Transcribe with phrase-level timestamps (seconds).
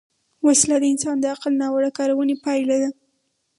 [0.47, 2.89] وسله د انسان د عقل ناوړه کارونې پایله ده